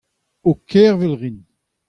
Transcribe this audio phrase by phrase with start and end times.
[0.43, 1.37] Ho kervel a rin.